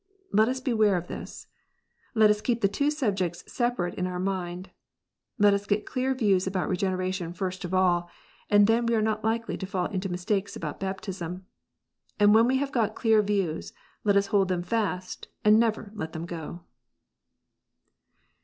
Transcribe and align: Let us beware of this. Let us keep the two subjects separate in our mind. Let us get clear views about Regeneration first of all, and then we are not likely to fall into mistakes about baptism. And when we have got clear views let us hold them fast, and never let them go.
Let 0.31 0.49
us 0.49 0.59
beware 0.59 0.97
of 0.97 1.05
this. 1.09 1.45
Let 2.15 2.31
us 2.31 2.41
keep 2.41 2.61
the 2.61 2.67
two 2.67 2.89
subjects 2.89 3.43
separate 3.45 3.93
in 3.93 4.07
our 4.07 4.17
mind. 4.17 4.71
Let 5.37 5.53
us 5.53 5.67
get 5.67 5.85
clear 5.85 6.15
views 6.15 6.47
about 6.47 6.69
Regeneration 6.69 7.33
first 7.33 7.63
of 7.63 7.71
all, 7.71 8.09
and 8.49 8.65
then 8.65 8.87
we 8.87 8.95
are 8.95 9.01
not 9.03 9.23
likely 9.23 9.57
to 9.57 9.67
fall 9.67 9.85
into 9.85 10.09
mistakes 10.09 10.55
about 10.55 10.79
baptism. 10.79 11.45
And 12.19 12.33
when 12.33 12.47
we 12.47 12.57
have 12.57 12.71
got 12.71 12.95
clear 12.95 13.21
views 13.21 13.73
let 14.03 14.17
us 14.17 14.25
hold 14.33 14.47
them 14.47 14.63
fast, 14.63 15.27
and 15.45 15.59
never 15.59 15.91
let 15.93 16.13
them 16.13 16.25
go. 16.25 16.61